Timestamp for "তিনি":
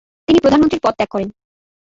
0.27-0.39